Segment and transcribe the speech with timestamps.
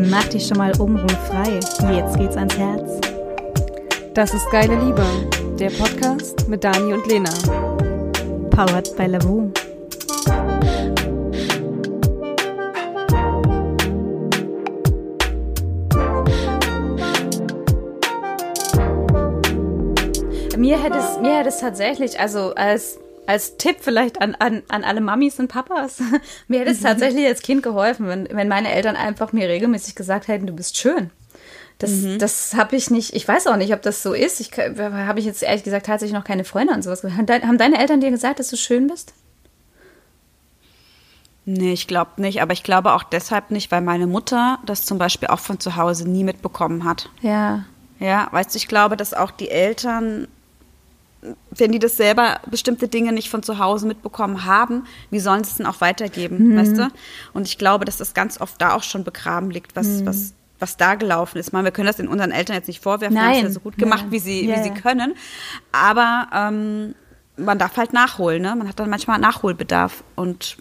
[0.00, 1.58] Mach dich schon mal obenrum frei.
[1.92, 3.00] Jetzt geht's ans Herz.
[4.14, 5.04] Das ist Geile Liebe,
[5.58, 7.30] der Podcast mit Dani und Lena.
[8.48, 9.50] Powered by Lavu.
[20.56, 24.84] Mir hätte es, mir hätte es tatsächlich, also als als Tipp vielleicht an, an, an
[24.84, 26.00] alle Mamis und Papas.
[26.48, 30.28] mir hätte es tatsächlich als Kind geholfen, wenn, wenn meine Eltern einfach mir regelmäßig gesagt
[30.28, 31.10] hätten, du bist schön.
[31.76, 32.18] Das, mhm.
[32.18, 34.40] das habe ich nicht, ich weiß auch nicht, ob das so ist.
[34.40, 37.04] Ich habe ich jetzt ehrlich gesagt tatsächlich noch keine Freunde und sowas.
[37.04, 39.12] Haben, dein, haben deine Eltern dir gesagt, dass du schön bist?
[41.44, 44.96] Nee, ich glaube nicht, aber ich glaube auch deshalb nicht, weil meine Mutter das zum
[44.96, 47.10] Beispiel auch von zu Hause nie mitbekommen hat.
[47.20, 47.64] Ja.
[48.00, 50.28] Ja, weißt du, ich glaube, dass auch die Eltern
[51.50, 55.50] wenn die das selber bestimmte Dinge nicht von zu Hause mitbekommen haben, wie sollen sie
[55.50, 56.56] es denn auch weitergeben, mhm.
[56.56, 56.88] weißt du?
[57.32, 60.06] Und ich glaube, dass das ganz oft da auch schon begraben liegt, was, mhm.
[60.06, 61.48] was, was da gelaufen ist.
[61.48, 63.24] Ich meine, wir können das in unseren Eltern jetzt nicht vorwerfen, Nein.
[63.24, 64.12] haben es ja so gut gemacht, ja.
[64.12, 65.14] wie sie, ja, wie sie können.
[65.72, 66.94] Aber ähm,
[67.36, 68.54] man darf halt nachholen, ne?
[68.54, 70.56] Man hat dann manchmal Nachholbedarf und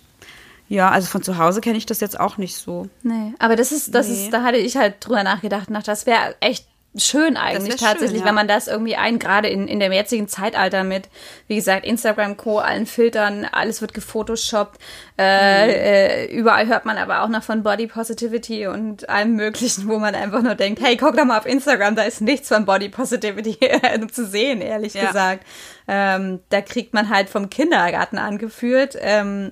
[0.69, 2.89] ja, also von zu Hause kenne ich das jetzt auch nicht so.
[3.03, 4.25] Nee, aber das ist, das nee.
[4.25, 8.19] ist, da hatte ich halt drüber nachgedacht, nach, das wäre echt schön eigentlich tatsächlich, schön,
[8.21, 8.25] ja.
[8.25, 11.09] wenn man das irgendwie ein, gerade in, in dem jetzigen Zeitalter mit,
[11.47, 14.79] wie gesagt, Instagram Co., allen Filtern, alles wird gefotoshoppt,
[15.17, 15.71] äh, mhm.
[15.71, 20.15] äh, überall hört man aber auch noch von Body Positivity und allem möglichen, wo man
[20.15, 23.57] einfach nur denkt, hey, guck doch mal auf Instagram, da ist nichts von Body Positivity
[24.11, 25.07] zu sehen, ehrlich ja.
[25.07, 25.45] gesagt.
[25.89, 29.51] Ähm, da kriegt man halt vom Kindergarten angeführt ähm,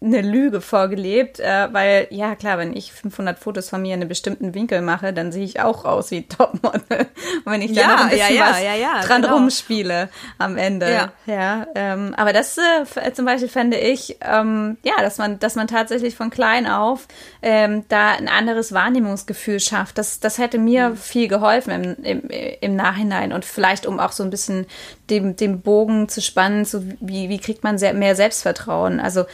[0.00, 4.08] eine Lüge vorgelebt, äh, weil ja klar, wenn ich 500 Fotos von mir in einem
[4.08, 7.08] bestimmten Winkel mache, dann sehe ich auch aus wie Topmodel.
[7.44, 9.34] Und wenn ich da ja, noch ein bisschen ja, ja, was dran genau.
[9.34, 10.08] rumspiele
[10.38, 10.90] am Ende.
[10.90, 11.12] Ja.
[11.26, 15.66] ja ähm, aber das äh, zum Beispiel fände ich, ähm, ja, dass man, dass man
[15.66, 17.06] tatsächlich von klein auf
[17.42, 19.98] ähm, da ein anderes Wahrnehmungsgefühl schafft.
[19.98, 20.96] Das, das hätte mir mhm.
[20.96, 22.30] viel geholfen im, im,
[22.60, 24.66] im Nachhinein und vielleicht um auch so ein bisschen
[25.10, 29.00] dem, dem Bogen zu spannen, so wie, wie kriegt man mehr Selbstvertrauen.
[29.00, 29.24] Also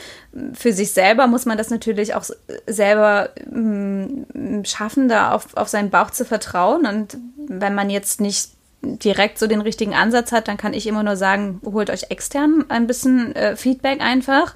[0.55, 2.25] für sich selber muss man das natürlich auch
[2.67, 6.87] selber mm, schaffen, da auf, auf seinen Bauch zu vertrauen.
[6.87, 8.51] Und wenn man jetzt nicht
[8.81, 12.65] direkt so den richtigen Ansatz hat, dann kann ich immer nur sagen, holt euch extern
[12.69, 14.55] ein bisschen äh, Feedback einfach.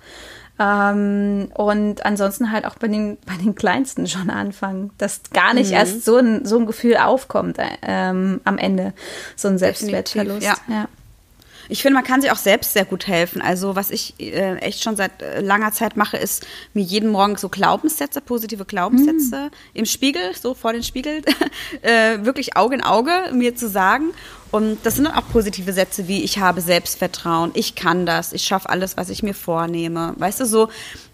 [0.61, 5.71] Ähm, und ansonsten halt auch bei den, bei den Kleinsten schon anfangen, dass gar nicht
[5.71, 5.77] mhm.
[5.77, 8.93] erst so ein, so ein Gefühl aufkommt äh, ähm, am Ende,
[9.37, 10.43] so ein Selbstwertverlust.
[10.43, 10.57] Ja.
[10.69, 10.89] ja.
[11.71, 13.41] Ich finde, man kann sich auch selbst sehr gut helfen.
[13.41, 17.37] Also was ich äh, echt schon seit äh, langer Zeit mache, ist mir jeden Morgen
[17.37, 19.79] so Glaubenssätze, positive Glaubenssätze mm.
[19.79, 21.23] im Spiegel, so vor den Spiegel,
[21.83, 24.13] äh, wirklich Auge in Auge mir zu sagen.
[24.51, 28.43] Und das sind dann auch positive Sätze wie ich habe Selbstvertrauen, ich kann das, ich
[28.43, 30.15] schaffe alles, was ich mir vornehme.
[30.19, 30.69] Weißt du, so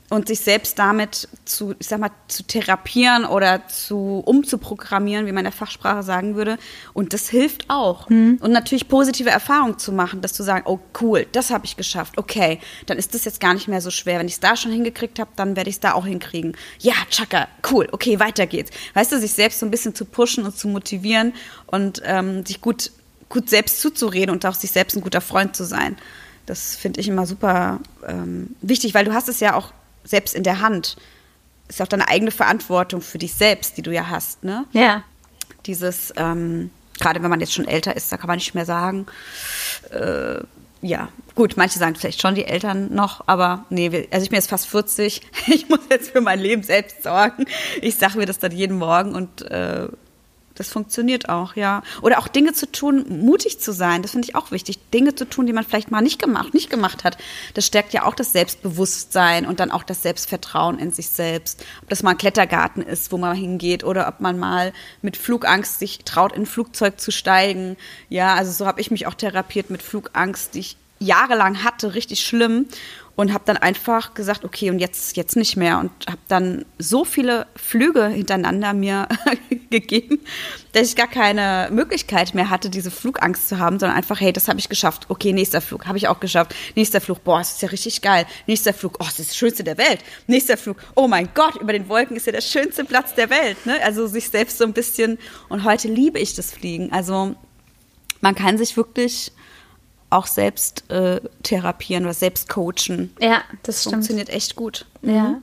[0.09, 5.41] und sich selbst damit zu, ich sag mal, zu therapieren oder zu umzuprogrammieren, wie man
[5.41, 6.59] in der Fachsprache sagen würde.
[6.93, 8.09] Und das hilft auch.
[8.09, 8.39] Mhm.
[8.41, 12.19] Und natürlich positive Erfahrungen zu machen, dass du sagst, oh cool, das habe ich geschafft.
[12.19, 14.21] Okay, dann ist das jetzt gar nicht mehr so schwer.
[14.21, 16.57] Wenn ich es da schon hingekriegt habe, dann werde ich es da auch hinkriegen.
[16.79, 18.71] Ja, Chaka, cool, okay, weiter geht's.
[18.95, 21.33] Weißt du, sich selbst so ein bisschen zu pushen und zu motivieren
[21.67, 22.93] und ähm, sich gut,
[23.29, 25.97] gut selbst zuzureden und auch sich selbst ein guter Freund zu sein.
[26.47, 29.73] Das finde ich immer super ähm, wichtig, weil du hast es ja auch
[30.07, 30.97] selbst in der Hand.
[31.69, 34.65] Ist auch deine eigene Verantwortung für dich selbst, die du ja hast, ne?
[34.73, 35.03] Ja.
[35.67, 39.07] Dieses, ähm, gerade wenn man jetzt schon älter ist, da kann man nicht mehr sagen,
[39.91, 40.39] äh,
[40.83, 44.51] ja, gut, manche sagen vielleicht schon die Eltern noch, aber nee, also ich bin jetzt
[44.51, 47.47] fast 40, ich muss jetzt für mein Leben selbst sorgen.
[47.83, 49.89] Ich sage mir das dann jeden Morgen und äh,
[50.57, 51.83] das funktioniert auch, ja.
[52.03, 54.79] Oder auch Dinge zu tun, mutig zu sein, das finde ich auch wichtig.
[54.91, 57.19] Dinge zu tun, die man vielleicht mal nicht gemacht, nicht gemacht hat.
[57.55, 61.65] Das stärkt ja auch das Selbstbewusstsein und dann auch das Selbstvertrauen in sich selbst.
[61.83, 64.73] Ob das mal ein Klettergarten ist, wo man hingeht, oder ob man mal
[65.03, 67.77] mit Flugangst sich traut, in ein Flugzeug zu steigen.
[68.09, 72.25] Ja, also so habe ich mich auch therapiert mit Flugangst, die ich jahrelang hatte, richtig
[72.25, 72.67] schlimm
[73.17, 77.05] und habe dann einfach gesagt, okay, und jetzt jetzt nicht mehr und habe dann so
[77.05, 79.09] viele Flüge hintereinander mir
[79.71, 80.21] gegeben,
[80.73, 84.49] dass ich gar keine Möglichkeit mehr hatte, diese Flugangst zu haben, sondern einfach, hey, das
[84.49, 85.07] habe ich geschafft.
[85.09, 86.55] Okay, nächster Flug, habe ich auch geschafft.
[86.75, 88.27] Nächster Flug, boah, das ist ja richtig geil.
[88.47, 90.01] Nächster Flug, oh, das ist das schönste der Welt.
[90.27, 93.65] Nächster Flug, oh mein Gott, über den Wolken ist ja der schönste Platz der Welt,
[93.65, 93.79] ne?
[93.83, 95.19] Also sich selbst so ein bisschen
[95.49, 96.93] und heute liebe ich das Fliegen.
[96.93, 97.35] Also
[98.21, 99.33] man kann sich wirklich
[100.11, 103.15] auch selbst äh, therapieren oder selbst coachen.
[103.21, 103.95] Ja, das stimmt.
[103.97, 104.87] Funktioniert echt gut.
[105.03, 105.41] Ja.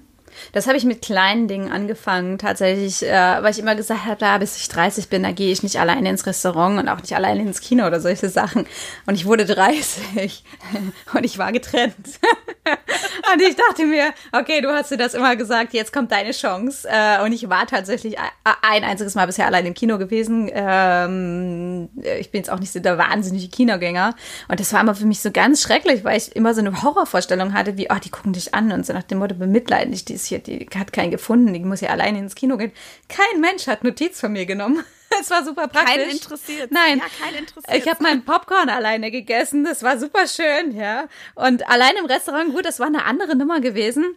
[0.52, 4.38] Das habe ich mit kleinen Dingen angefangen, tatsächlich, äh, weil ich immer gesagt habe, da
[4.38, 7.42] bis ich 30 bin, da gehe ich nicht alleine ins Restaurant und auch nicht alleine
[7.42, 8.66] ins Kino oder solche Sachen.
[9.06, 10.44] Und ich wurde 30
[11.14, 11.96] und ich war getrennt.
[13.34, 16.88] und ich dachte mir, okay, du hast dir das immer gesagt, jetzt kommt deine Chance.
[16.90, 18.18] Äh, und ich war tatsächlich
[18.62, 20.50] ein einziges Mal bisher allein im Kino gewesen.
[20.54, 21.90] Ähm,
[22.20, 24.16] ich bin jetzt auch nicht so der wahnsinnige Kinogänger.
[24.48, 27.54] Und das war immer für mich so ganz schrecklich, weil ich immer so eine Horrorvorstellung
[27.54, 30.16] hatte, wie, oh, die gucken dich an und so nach dem Motto, bemitleiden dich, die
[30.26, 32.72] hier, die hat keinen gefunden, die muss ja alleine ins Kino gehen.
[33.10, 34.84] Kein Mensch hat Notiz von mir genommen.
[35.22, 35.96] Es war super praktisch.
[35.96, 36.72] Kein interessiert.
[36.72, 37.78] Nein, ja, kein interessiert.
[37.78, 39.64] Ich habe meinen Popcorn alleine gegessen.
[39.64, 41.08] Das war super schön, ja.
[41.36, 44.16] Und allein im Restaurant, gut, das war eine andere Nummer gewesen.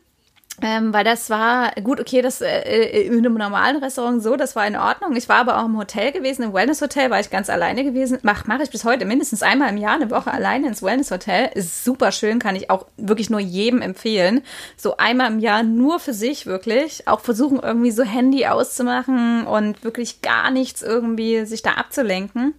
[0.62, 4.56] Ähm, weil das war, gut, okay, das äh, äh, in einem normalen Restaurant so, das
[4.56, 5.14] war in Ordnung.
[5.14, 8.18] Ich war aber auch im Hotel gewesen, im Wellness-Hotel war ich ganz alleine gewesen.
[8.22, 11.50] Mach, mache ich bis heute mindestens einmal im Jahr eine Woche alleine ins Wellness-Hotel.
[11.54, 14.42] Ist super schön, kann ich auch wirklich nur jedem empfehlen.
[14.78, 17.06] So einmal im Jahr nur für sich wirklich.
[17.06, 22.54] Auch versuchen irgendwie so Handy auszumachen und wirklich gar nichts irgendwie sich da abzulenken.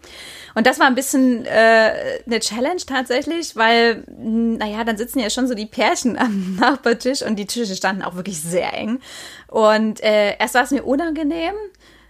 [0.53, 5.47] Und das war ein bisschen äh, eine Challenge tatsächlich, weil, naja, dann sitzen ja schon
[5.47, 8.99] so die Pärchen am Nachbartisch und die Tische standen auch wirklich sehr eng.
[9.47, 11.53] Und äh, erst war es mir unangenehm.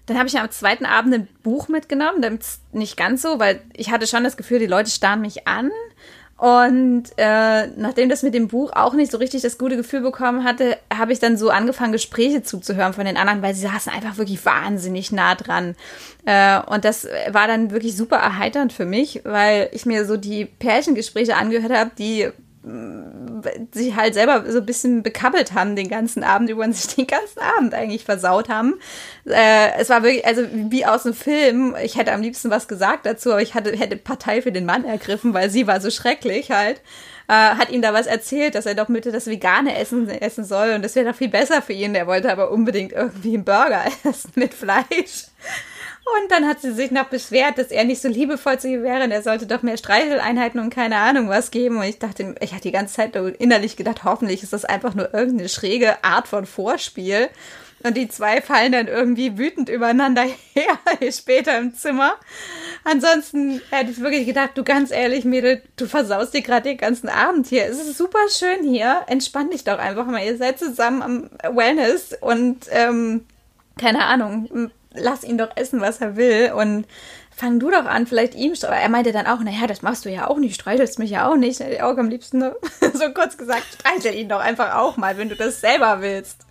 [0.06, 3.62] Dann habe ich am zweiten Abend ein Buch mitgenommen, damit es nicht ganz so, weil
[3.76, 5.70] ich hatte schon das Gefühl, die Leute starren mich an.
[6.38, 10.44] Und äh, nachdem das mit dem Buch auch nicht so richtig das gute Gefühl bekommen
[10.44, 14.18] hatte, habe ich dann so angefangen, Gespräche zuzuhören von den anderen, weil sie saßen einfach
[14.18, 15.76] wirklich wahnsinnig nah dran.
[16.26, 20.46] Äh, und das war dann wirklich super erheiternd für mich, weil ich mir so die
[20.46, 22.30] Pärchengespräche angehört habe, die
[23.72, 27.08] sich halt selber so ein bisschen bekabbelt haben den ganzen Abend über und sich den
[27.08, 28.76] ganzen Abend eigentlich versaut haben.
[29.26, 31.76] Äh, es war wirklich, also wie aus einem Film.
[31.84, 34.86] Ich hätte am liebsten was gesagt dazu, aber ich hatte, hätte Partei für den Mann
[34.86, 36.82] ergriffen, weil sie war so schrecklich halt.
[37.30, 40.72] Äh, hat ihm da was erzählt, dass er doch bitte das vegane Essen essen soll
[40.72, 41.94] und das wäre doch viel besser für ihn.
[41.94, 45.28] Der wollte aber unbedingt irgendwie einen Burger essen mit Fleisch.
[46.16, 49.04] Und dann hat sie sich noch beschwert, dass er nicht so liebevoll zu ihr wäre
[49.04, 51.78] und er sollte doch mehr Streicheleinheiten und keine Ahnung was geben.
[51.78, 55.14] Und ich dachte, ich hatte die ganze Zeit innerlich gedacht, hoffentlich ist das einfach nur
[55.14, 57.30] irgendeine schräge Art von Vorspiel.
[57.84, 60.78] Und die zwei fallen dann irgendwie wütend übereinander her
[61.12, 62.14] später im Zimmer.
[62.84, 67.10] Ansonsten hätte ich wirklich gedacht, du ganz ehrlich, Mädel, du versaust dir gerade den ganzen
[67.10, 67.66] Abend hier.
[67.66, 69.04] Es ist super schön hier.
[69.08, 70.24] Entspann dich doch einfach mal.
[70.26, 73.26] Ihr seid zusammen am Wellness und ähm,
[73.78, 76.86] keine Ahnung, lass ihn doch essen, was er will und
[77.36, 78.54] fang du doch an, vielleicht ihm.
[78.64, 81.30] Aber er meinte dann auch, naja, das machst du ja auch nicht, streichelst mich ja
[81.30, 81.62] auch nicht.
[81.82, 82.42] Auch am liebsten
[82.94, 86.47] so kurz gesagt, streichel ihn doch einfach auch mal, wenn du das selber willst.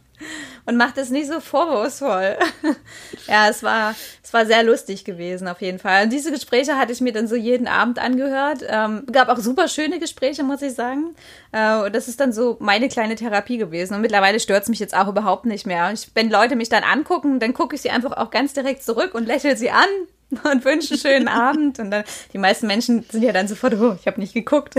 [0.64, 2.36] Und mach das nicht so vorwurfsvoll.
[3.28, 6.04] ja, es war, es war sehr lustig gewesen, auf jeden Fall.
[6.04, 8.64] Und diese Gespräche hatte ich mir dann so jeden Abend angehört.
[8.68, 11.14] Ähm, gab auch super schöne Gespräche, muss ich sagen.
[11.52, 13.94] Äh, das ist dann so meine kleine Therapie gewesen.
[13.94, 15.92] Und mittlerweile stört es mich jetzt auch überhaupt nicht mehr.
[15.92, 19.14] Ich, wenn Leute mich dann angucken, dann gucke ich sie einfach auch ganz direkt zurück
[19.14, 19.88] und lächle sie an
[20.52, 21.78] und wünsche einen schönen Abend.
[21.78, 24.74] Und dann, die meisten Menschen sind ja dann sofort, oh, ich habe nicht geguckt.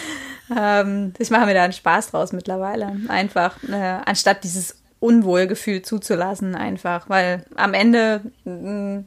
[0.56, 2.96] ähm, ich mache mir da einen Spaß draus mittlerweile.
[3.08, 7.08] Einfach, äh, anstatt dieses Unwohlgefühl zuzulassen, einfach.
[7.08, 9.00] Weil am Ende mm,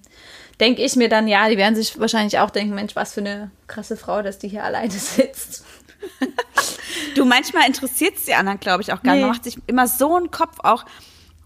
[0.59, 3.51] denke ich mir dann, ja, die werden sich wahrscheinlich auch denken, Mensch, was für eine
[3.67, 5.63] krasse Frau, dass die hier alleine sitzt.
[7.15, 9.21] du, manchmal interessiert es die anderen, glaube ich, auch gar nicht.
[9.21, 9.27] Nee.
[9.27, 10.85] Man macht sich immer so einen Kopf auch,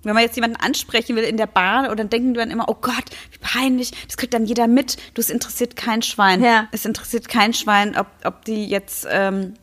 [0.04, 2.70] wenn man jetzt jemanden ansprechen will in der Bahn oder dann denken die dann immer,
[2.70, 4.98] oh Gott, wie peinlich, das kriegt dann jeder mit.
[5.14, 6.42] Du, es interessiert kein Schwein.
[6.42, 6.68] Ja.
[6.72, 9.56] Es interessiert kein Schwein, ob, ob die jetzt ähm,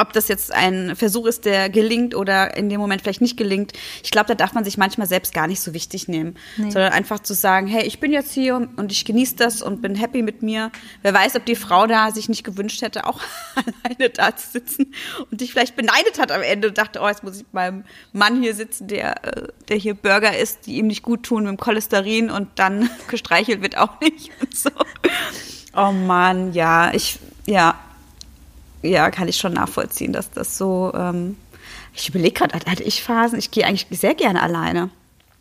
[0.00, 3.72] ob das jetzt ein Versuch ist, der gelingt oder in dem Moment vielleicht nicht gelingt.
[4.02, 6.70] Ich glaube, da darf man sich manchmal selbst gar nicht so wichtig nehmen, nee.
[6.70, 9.94] sondern einfach zu sagen, hey, ich bin jetzt hier und ich genieße das und bin
[9.94, 10.70] happy mit mir.
[11.02, 13.20] Wer weiß, ob die Frau da sich nicht gewünscht hätte, auch
[13.54, 14.94] alleine da zu sitzen
[15.30, 18.42] und dich vielleicht beneidet hat am Ende und dachte, oh, jetzt muss ich beim Mann
[18.42, 21.58] hier sitzen, der, äh, der hier Burger isst, die ihm nicht gut tun mit dem
[21.58, 24.70] Cholesterin und dann gestreichelt wird auch nicht und so.
[25.76, 27.78] Oh Mann, ja, ich, ja,
[28.82, 30.92] ja, kann ich schon nachvollziehen, dass das so.
[30.94, 31.36] Ähm,
[31.94, 33.38] ich überlege gerade, hatte ich Phasen?
[33.38, 34.90] Ich gehe eigentlich sehr gerne alleine.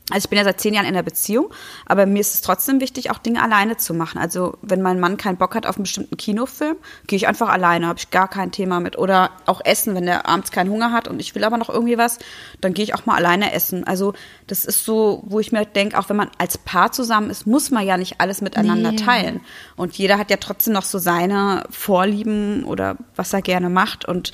[0.10, 1.52] Also ich bin ja seit zehn Jahren in einer Beziehung,
[1.86, 4.20] aber mir ist es trotzdem wichtig, auch Dinge alleine zu machen.
[4.20, 7.88] Also wenn mein Mann keinen Bock hat auf einen bestimmten Kinofilm, gehe ich einfach alleine,
[7.88, 8.98] habe ich gar kein Thema mit.
[8.98, 11.98] Oder auch essen, wenn der abends keinen Hunger hat und ich will aber noch irgendwie
[11.98, 12.20] was,
[12.62, 13.86] dann gehe ich auch mal alleine essen.
[13.86, 14.14] Also
[14.48, 17.72] das ist so, wo ich mir denke, auch wenn man als Paar zusammen ist, muss
[17.72, 18.98] man ja nicht alles miteinander nee.
[18.98, 19.42] teilen.
[19.76, 24.32] Und jeder hat ja trotzdem noch so seine Vorlieben oder was er gerne macht und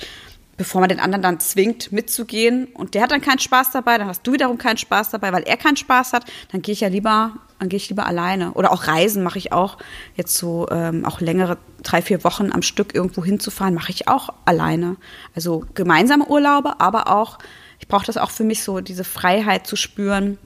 [0.56, 4.08] bevor man den anderen dann zwingt, mitzugehen und der hat dann keinen Spaß dabei, dann
[4.08, 6.88] hast du wiederum keinen Spaß dabei, weil er keinen Spaß hat, dann gehe ich ja
[6.88, 8.52] lieber, dann gehe ich lieber alleine.
[8.52, 9.76] Oder auch Reisen mache ich auch,
[10.14, 14.30] jetzt so ähm, auch längere drei, vier Wochen am Stück irgendwo hinzufahren, mache ich auch
[14.44, 14.96] alleine.
[15.34, 17.38] Also gemeinsame Urlaube, aber auch
[17.78, 20.38] ich brauche das auch für mich so, diese Freiheit zu spüren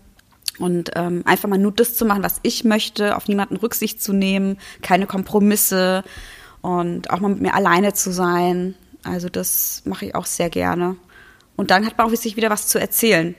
[0.58, 4.12] und ähm, einfach mal nur das zu machen, was ich möchte, auf niemanden Rücksicht zu
[4.12, 6.04] nehmen, keine Kompromisse
[6.60, 8.74] und auch mal mit mir alleine zu sein.
[9.02, 10.96] Also das mache ich auch sehr gerne.
[11.56, 13.34] Und dann hat man auch sich wieder was zu erzählen,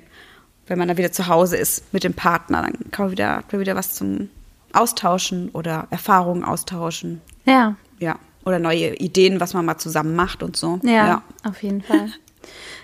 [0.68, 2.62] wenn man dann wieder zu Hause ist mit dem Partner.
[2.62, 4.30] Dann kann man wieder, hat man wieder was zum
[4.74, 7.22] Austauschen oder Erfahrungen austauschen.
[7.46, 7.75] Ja.
[8.00, 8.18] Ja.
[8.46, 10.80] Oder neue Ideen, was man mal zusammen macht und so.
[10.84, 11.22] Ja, ja.
[11.44, 12.12] auf jeden Fall.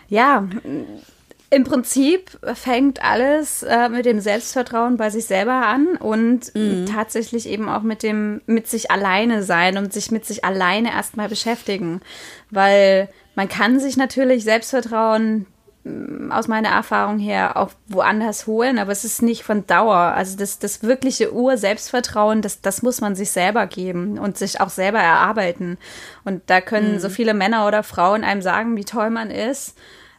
[0.10, 0.48] ja,
[1.50, 6.86] im Prinzip fängt alles äh, mit dem Selbstvertrauen bei sich selber an und mhm.
[6.86, 11.30] tatsächlich eben auch mit dem mit sich alleine sein und sich mit sich alleine erstmal
[11.30, 12.02] beschäftigen.
[12.50, 15.46] Weil man kann sich natürlich Selbstvertrauen
[15.86, 19.96] mm, aus meiner Erfahrung her auch woanders holen, aber es ist nicht von Dauer.
[19.96, 24.70] Also das, das wirkliche Ur-Selbstvertrauen, das, das muss man sich selber geben und sich auch
[24.70, 25.78] selber erarbeiten.
[26.26, 27.00] Und da können mhm.
[27.00, 29.78] so viele Männer oder Frauen einem sagen, wie toll man ist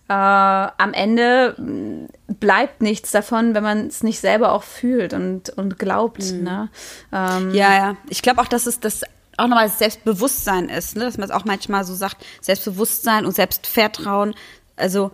[0.08, 2.08] äh, am Ende
[2.40, 6.32] bleibt nichts davon, wenn man es nicht selber auch fühlt und, und glaubt.
[6.32, 6.42] Mhm.
[6.44, 6.70] Ne?
[7.12, 7.96] Ähm, ja, ja.
[8.08, 9.02] Ich glaube auch, dass es das
[9.36, 11.04] auch nochmal Selbstbewusstsein ist, ne?
[11.04, 14.34] dass man es auch manchmal so sagt, Selbstbewusstsein und Selbstvertrauen.
[14.76, 15.12] Also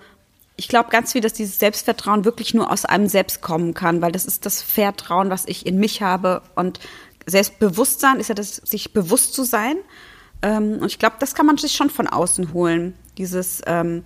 [0.56, 4.12] ich glaube ganz viel, dass dieses Selbstvertrauen wirklich nur aus einem selbst kommen kann, weil
[4.12, 6.42] das ist das Vertrauen, was ich in mich habe.
[6.54, 6.78] Und
[7.26, 9.76] Selbstbewusstsein ist ja das, sich bewusst zu sein.
[10.42, 12.94] Ähm, und ich glaube, das kann man sich schon von außen holen.
[13.18, 14.04] Dieses ähm,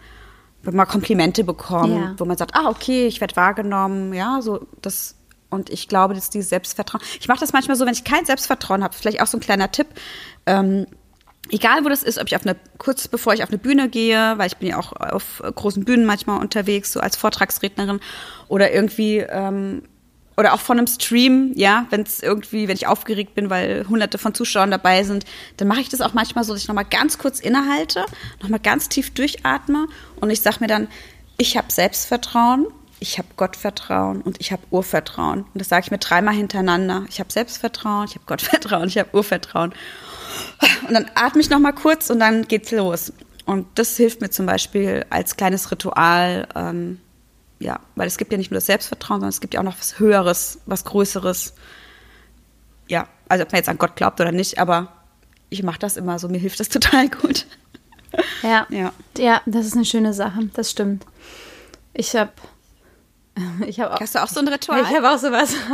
[0.68, 2.14] wenn man Komplimente bekommt, ja.
[2.18, 5.14] wo man sagt, ah, okay, ich werde wahrgenommen, ja, so das
[5.50, 7.02] und ich glaube, dass dieses Selbstvertrauen.
[7.18, 9.70] Ich mache das manchmal so, wenn ich kein Selbstvertrauen habe, vielleicht auch so ein kleiner
[9.72, 9.86] Tipp.
[10.44, 10.86] Ähm,
[11.48, 14.34] egal wo das ist, ob ich auf eine, kurz bevor ich auf eine Bühne gehe,
[14.36, 18.00] weil ich bin ja auch auf großen Bühnen manchmal unterwegs, so als Vortragsrednerin,
[18.48, 19.84] oder irgendwie ähm,
[20.38, 24.18] oder auch von einem Stream, ja, wenn es irgendwie, wenn ich aufgeregt bin, weil hunderte
[24.18, 25.24] von Zuschauern dabei sind,
[25.56, 28.06] dann mache ich das auch manchmal so, dass ich nochmal ganz kurz innehalte,
[28.40, 29.88] nochmal ganz tief durchatme
[30.20, 30.86] und ich sage mir dann,
[31.38, 32.68] ich habe Selbstvertrauen,
[33.00, 35.40] ich habe Gottvertrauen und ich habe Urvertrauen.
[35.42, 37.04] Und das sage ich mir dreimal hintereinander.
[37.08, 39.72] Ich habe Selbstvertrauen, ich habe Gottvertrauen, ich habe Urvertrauen.
[40.88, 43.12] Und dann atme ich nochmal kurz und dann geht's los.
[43.44, 47.00] Und das hilft mir zum Beispiel als kleines Ritual, ähm,
[47.60, 49.78] ja, weil es gibt ja nicht nur das Selbstvertrauen, sondern es gibt ja auch noch
[49.78, 51.54] was Höheres, was Größeres.
[52.88, 54.92] Ja, also ob man jetzt an Gott glaubt oder nicht, aber
[55.50, 57.46] ich mache das immer so, mir hilft das total gut.
[58.42, 61.04] Ja, ja, ja, das ist eine schöne Sache, das stimmt.
[61.92, 62.32] Ich habe
[63.66, 64.82] ich auch, Hast du auch so ein Ritual?
[64.82, 65.54] Ich habe auch sowas.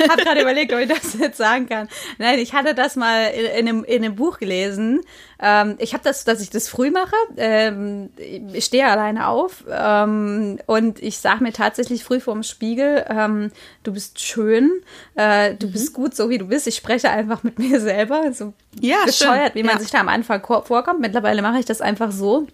[0.00, 1.88] Ich habe gerade überlegt, ob ich das jetzt sagen kann.
[2.18, 5.00] Nein, ich hatte das mal in, in, einem, in einem Buch gelesen.
[5.40, 7.14] Ähm, ich habe das, dass ich das früh mache.
[7.36, 8.10] Ähm,
[8.52, 13.50] ich stehe alleine auf ähm, und ich sage mir tatsächlich früh vorm Spiegel, ähm,
[13.82, 14.70] du bist schön,
[15.14, 15.72] äh, du mhm.
[15.72, 16.66] bist gut, so wie du bist.
[16.66, 18.32] Ich spreche einfach mit mir selber.
[18.32, 19.54] So ja, bescheuert, schön.
[19.54, 19.80] wie man ja.
[19.80, 21.00] sich da am Anfang vorkommt.
[21.00, 22.46] Mittlerweile mache ich das einfach so.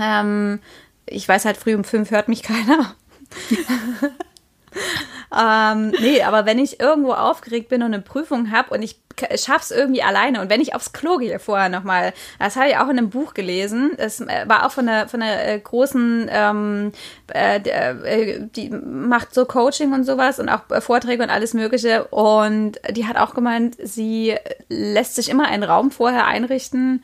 [0.00, 0.60] Ähm,
[1.06, 2.94] ich weiß halt, früh um fünf hört mich keiner.
[5.36, 8.98] ähm, nee, aber wenn ich irgendwo aufgeregt bin und eine Prüfung habe und ich
[9.36, 12.88] schaff's irgendwie alleine und wenn ich aufs Klo gehe vorher nochmal, das habe ich auch
[12.88, 16.92] in einem Buch gelesen, es äh, war auch von einer, von einer äh, großen, ähm,
[17.32, 22.80] äh, äh, die macht so Coaching und sowas und auch Vorträge und alles mögliche und
[22.90, 24.34] die hat auch gemeint, sie
[24.68, 27.02] lässt sich immer einen Raum vorher einrichten,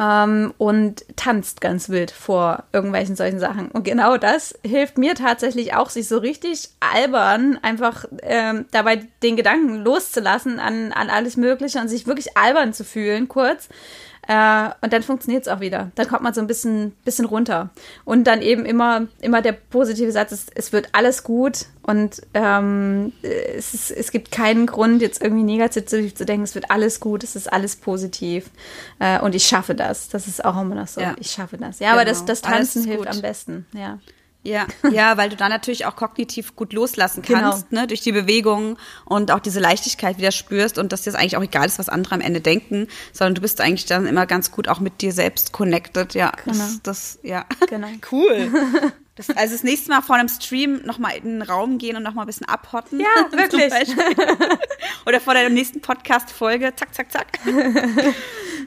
[0.00, 3.70] ähm, und tanzt ganz wild vor irgendwelchen solchen Sachen.
[3.70, 9.36] Und genau das hilft mir tatsächlich auch, sich so richtig albern einfach ähm, dabei den
[9.36, 13.68] Gedanken loszulassen an, an alles Mögliche und sich wirklich albern zu fühlen, kurz.
[14.28, 15.90] Äh, und dann funktioniert es auch wieder.
[15.96, 17.70] Dann kommt man so ein bisschen, bisschen runter.
[18.04, 23.12] Und dann eben immer, immer der positive Satz ist, es wird alles gut und ähm,
[23.22, 27.24] es, ist, es gibt keinen Grund, jetzt irgendwie negativ zu denken, es wird alles gut,
[27.24, 28.50] es ist alles positiv.
[29.00, 30.08] Äh, und ich schaffe das.
[30.08, 31.00] Das ist auch immer noch so.
[31.00, 31.16] Ja.
[31.18, 31.80] Ich schaffe das.
[31.80, 32.00] Ja, genau.
[32.00, 32.28] aber das, genau.
[32.28, 33.98] das Tanzen hilft am besten, ja.
[34.44, 37.40] Ja, ja, weil du da natürlich auch kognitiv gut loslassen genau.
[37.40, 37.82] kannst, genau.
[37.82, 41.36] ne, durch die Bewegung und auch diese Leichtigkeit wieder spürst und dass dir das eigentlich
[41.36, 44.50] auch egal ist, was andere am Ende denken, sondern du bist eigentlich dann immer ganz
[44.50, 46.32] gut auch mit dir selbst connected, ja.
[46.44, 46.58] Genau.
[46.58, 47.46] Das, das ja.
[47.68, 47.88] Genau.
[48.12, 48.50] cool.
[49.14, 52.24] Das, also das nächste Mal vor einem Stream nochmal in den Raum gehen und nochmal
[52.24, 52.98] ein bisschen abhotten.
[52.98, 53.72] Ja, wirklich.
[55.06, 57.26] Oder vor der nächsten Podcast-Folge, zack, zack, zack.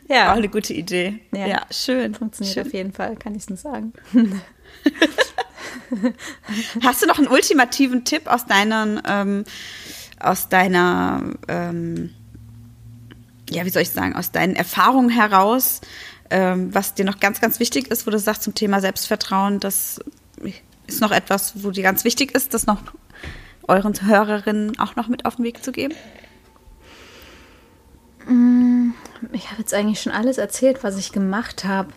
[0.07, 0.31] Ja.
[0.31, 1.19] Auch eine gute Idee.
[1.33, 2.13] Ja, ja schön.
[2.13, 2.67] Funktioniert schön.
[2.67, 3.93] auf jeden Fall, kann ich nur sagen.
[6.83, 9.43] Hast du noch einen ultimativen Tipp aus deinen, ähm,
[10.19, 12.13] aus deiner, ähm,
[13.49, 15.81] ja, wie soll ich sagen, aus deinen Erfahrungen heraus,
[16.29, 19.99] ähm, was dir noch ganz, ganz wichtig ist, wo du sagst zum Thema Selbstvertrauen, das
[20.87, 22.81] ist noch etwas, wo dir ganz wichtig ist, das noch
[23.67, 25.95] euren Hörerinnen auch noch mit auf den Weg zu geben?
[28.27, 28.64] Mm,
[29.33, 31.89] ich habe jetzt eigentlich schon alles erzählt, was ich gemacht habe.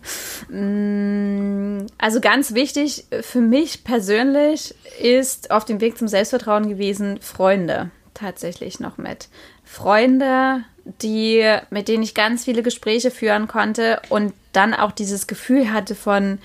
[0.49, 7.91] Mm, also ganz wichtig für mich persönlich ist auf dem Weg zum Selbstvertrauen gewesen, Freunde
[8.13, 9.29] tatsächlich noch mit.
[9.63, 10.63] Freunde,
[11.01, 15.95] die, mit denen ich ganz viele Gespräche führen konnte und dann auch dieses Gefühl hatte
[15.95, 16.39] von,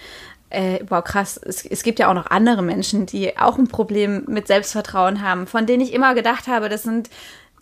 [0.50, 4.24] äh, wow, krass, es, es gibt ja auch noch andere Menschen, die auch ein Problem
[4.28, 7.10] mit Selbstvertrauen haben, von denen ich immer gedacht habe, das sind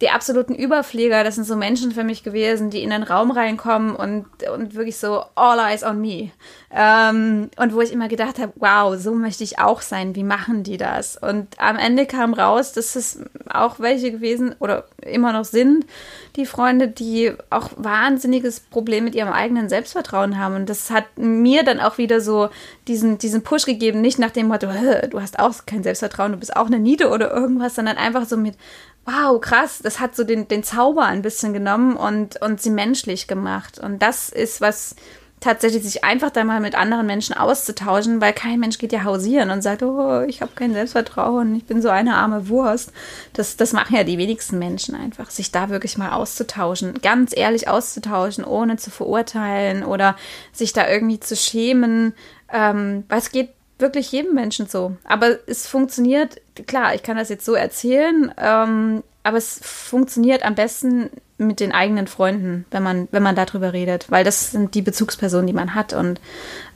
[0.03, 3.95] die absoluten Überflieger, das sind so Menschen für mich gewesen, die in den Raum reinkommen
[3.95, 6.33] und, und wirklich so all eyes on me.
[6.75, 10.65] Ähm, und wo ich immer gedacht habe, wow, so möchte ich auch sein, wie machen
[10.65, 11.17] die das?
[11.17, 15.87] Und am Ende kam raus, dass es auch welche gewesen oder immer noch sind,
[16.35, 20.57] die Freunde, die auch wahnsinniges Problem mit ihrem eigenen Selbstvertrauen haben.
[20.57, 22.49] Und das hat mir dann auch wieder so
[22.89, 24.67] diesen, diesen Push gegeben, nicht nach dem Motto,
[25.11, 28.37] du hast auch kein Selbstvertrauen, du bist auch eine Niete oder irgendwas, sondern einfach so
[28.37, 28.57] mit,
[29.05, 33.27] wow, krass, das hat so den, den Zauber ein bisschen genommen und, und sie menschlich
[33.27, 33.79] gemacht.
[33.79, 34.95] Und das ist was
[35.43, 39.51] tatsächlich sich einfach da mal mit anderen Menschen auszutauschen, weil kein Mensch geht ja hausieren
[39.51, 42.93] und sagt, oh, ich habe kein Selbstvertrauen, ich bin so eine arme Wurst.
[43.33, 47.69] Das, das machen ja die wenigsten Menschen einfach, sich da wirklich mal auszutauschen, ganz ehrlich
[47.69, 50.17] auszutauschen, ohne zu verurteilen oder
[50.53, 52.15] sich da irgendwie zu schämen.
[52.53, 54.97] Ähm, weil es geht wirklich jedem Menschen so.
[55.05, 60.55] Aber es funktioniert, klar, ich kann das jetzt so erzählen, ähm, aber es funktioniert am
[60.55, 64.83] besten mit den eigenen Freunden, wenn man, wenn man darüber redet, weil das sind die
[64.83, 66.21] Bezugspersonen, die man hat und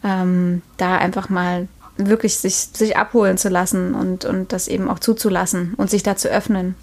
[0.04, 4.98] ähm, da einfach mal wirklich sich, sich abholen zu lassen und, und das eben auch
[4.98, 6.74] zuzulassen und sich da zu öffnen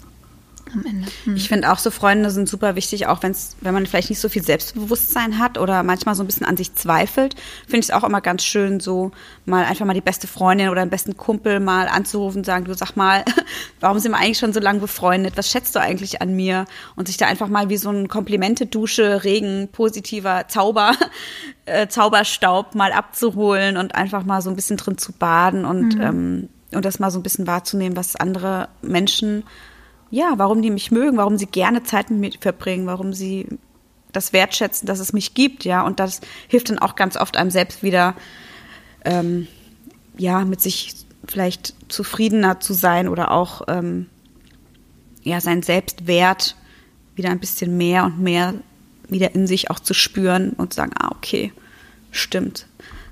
[0.74, 1.08] am Ende.
[1.24, 1.36] Hm.
[1.36, 4.28] Ich finde auch so Freunde sind super wichtig, auch wenn's, wenn man vielleicht nicht so
[4.28, 8.04] viel Selbstbewusstsein hat oder manchmal so ein bisschen an sich zweifelt, finde ich es auch
[8.04, 9.12] immer ganz schön, so
[9.46, 12.74] mal einfach mal die beste Freundin oder den besten Kumpel mal anzurufen und sagen, du
[12.74, 13.24] sag mal,
[13.80, 15.36] warum sind wir eigentlich schon so lange befreundet?
[15.36, 16.66] Was schätzt du eigentlich an mir?
[16.96, 20.92] Und sich da einfach mal wie so ein Komplimente-Dusche, Regen, positiver Zauber,
[21.66, 26.00] äh, Zauberstaub mal abzuholen und einfach mal so ein bisschen drin zu baden und, mhm.
[26.02, 29.44] ähm, und das mal so ein bisschen wahrzunehmen, was andere Menschen
[30.10, 33.46] ja, warum die mich mögen, warum sie gerne Zeit mit mir verbringen, warum sie
[34.12, 35.82] das wertschätzen, dass es mich gibt, ja.
[35.82, 38.14] Und das hilft dann auch ganz oft einem selbst wieder,
[39.04, 39.48] ähm,
[40.16, 40.94] ja, mit sich
[41.26, 44.06] vielleicht zufriedener zu sein oder auch, ähm,
[45.22, 46.56] ja, seinen Selbstwert
[47.16, 48.54] wieder ein bisschen mehr und mehr
[49.08, 51.52] wieder in sich auch zu spüren und zu sagen, ah, okay,
[52.10, 52.66] stimmt.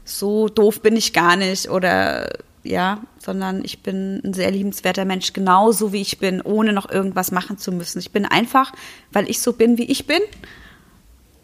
[0.05, 2.29] So doof bin ich gar nicht oder
[2.63, 7.33] ja, sondern ich bin ein sehr liebenswerter Mensch, genauso wie ich bin, ohne noch irgendwas
[7.33, 7.99] machen zu müssen.
[7.99, 8.73] Ich bin einfach,
[9.13, 10.21] weil ich so bin, wie ich bin,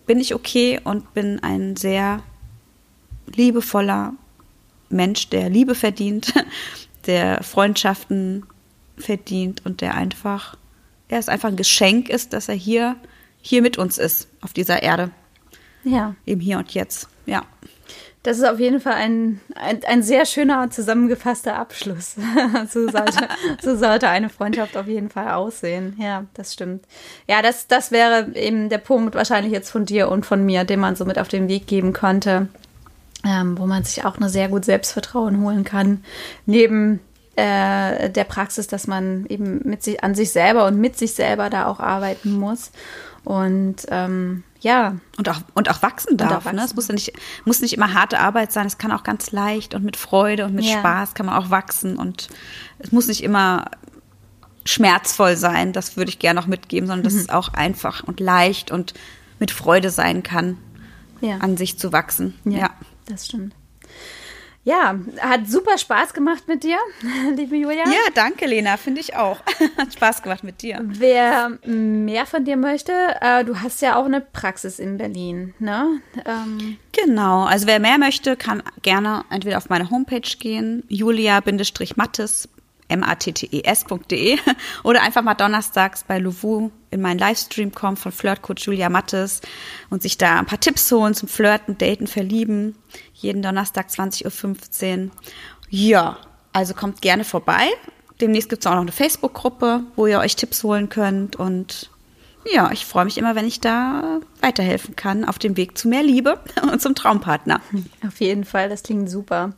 [0.07, 2.23] bin ich okay und bin ein sehr
[3.27, 4.15] liebevoller
[4.89, 6.33] Mensch, der Liebe verdient,
[7.07, 8.47] der Freundschaften
[8.97, 10.57] verdient und der einfach,
[11.09, 12.97] er ist einfach ein Geschenk ist, dass er hier,
[13.41, 15.11] hier mit uns ist, auf dieser Erde.
[15.85, 16.15] Ja.
[16.25, 17.45] Im Hier und Jetzt, ja.
[18.23, 22.17] Das ist auf jeden Fall ein, ein, ein sehr schöner zusammengefasster Abschluss.
[22.69, 23.29] so, sollte,
[23.63, 25.97] so sollte eine Freundschaft auf jeden Fall aussehen.
[25.99, 26.85] Ja, das stimmt.
[27.29, 30.81] Ja, das, das wäre eben der Punkt wahrscheinlich jetzt von dir und von mir, den
[30.81, 32.49] man so mit auf den Weg geben könnte,
[33.25, 36.03] ähm, wo man sich auch eine sehr gut Selbstvertrauen holen kann.
[36.45, 37.01] Neben
[37.39, 41.51] äh, der Praxis, dass man eben mit sich, an sich selber und mit sich selber
[41.51, 42.73] da auch arbeiten muss.
[43.29, 44.97] Und ähm, ja.
[45.19, 46.31] Und auch, und auch wachsen darf.
[46.31, 46.57] Auch wachsen.
[46.57, 46.65] Ne?
[46.65, 47.13] Es muss, ja nicht,
[47.45, 50.55] muss nicht immer harte Arbeit sein, es kann auch ganz leicht und mit Freude und
[50.55, 50.79] mit ja.
[50.79, 51.99] Spaß kann man auch wachsen.
[51.99, 52.29] Und
[52.79, 53.67] es muss nicht immer
[54.65, 57.05] schmerzvoll sein, das würde ich gerne noch mitgeben, sondern mhm.
[57.05, 58.95] dass es auch einfach und leicht und
[59.39, 60.57] mit Freude sein kann,
[61.21, 61.37] ja.
[61.37, 62.33] an sich zu wachsen.
[62.47, 62.71] Ja, ja.
[63.05, 63.55] das stimmt.
[64.69, 66.77] Ja, hat super Spaß gemacht mit dir,
[67.35, 67.85] liebe Julia.
[67.87, 69.41] Ja, danke, Lena, finde ich auch.
[69.79, 70.81] hat Spaß gemacht mit dir.
[70.83, 76.03] Wer mehr von dir möchte, äh, du hast ja auch eine Praxis in Berlin, ne?
[76.27, 76.77] Ähm.
[76.93, 82.51] Genau, also wer mehr möchte, kann gerne entweder auf meine Homepage gehen, julia-mattes
[82.97, 84.39] mattes.de
[84.83, 89.41] oder einfach mal donnerstags bei Louvu in meinen Livestream kommen von Flirtcoach Julia Mattes
[89.91, 92.77] und sich da ein paar Tipps holen zum Flirten, Daten, Verlieben.
[93.13, 95.11] Jeden Donnerstag 20.15 Uhr.
[95.69, 96.17] Ja,
[96.53, 97.69] also kommt gerne vorbei.
[98.21, 101.37] Demnächst gibt es auch noch eine Facebook-Gruppe, wo ihr euch Tipps holen könnt.
[101.37, 101.91] Und
[102.53, 106.03] ja, ich freue mich immer, wenn ich da weiterhelfen kann auf dem Weg zu mehr
[106.03, 107.61] Liebe und zum Traumpartner.
[108.07, 109.53] Auf jeden Fall, das klingt super.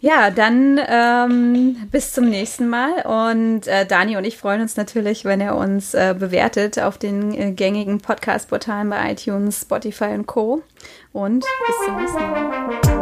[0.00, 3.02] Ja, dann ähm, bis zum nächsten Mal.
[3.06, 7.32] Und äh, Dani und ich freuen uns natürlich, wenn ihr uns äh, bewertet auf den
[7.34, 10.62] äh, gängigen Podcast-Portalen bei iTunes, Spotify und Co.
[11.12, 12.96] Und bis zum nächsten Mal.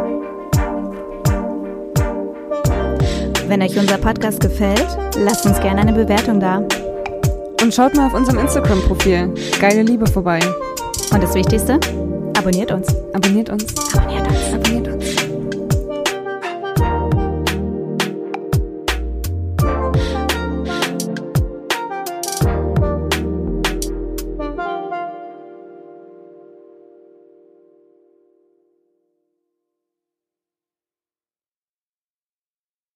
[3.47, 6.63] Wenn euch unser Podcast gefällt, lasst uns gerne eine Bewertung da.
[7.61, 10.39] Und schaut mal auf unserem Instagram-Profil Geile Liebe vorbei.
[11.11, 11.79] Und das Wichtigste,
[12.37, 12.87] abonniert uns.
[13.13, 13.65] Abonniert uns.
[13.93, 14.53] Abonniert uns.
[14.53, 15.24] Abonniert uns.